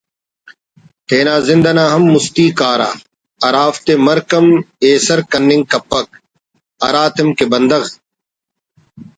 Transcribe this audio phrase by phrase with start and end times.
[1.07, 2.89] تینا زند آن ہم مستی کارہ
[3.45, 4.47] ہرافتے مرک ہم
[4.83, 6.07] ایسر کننگ کپک:
[6.83, 7.83] ہراتم کہ بندغ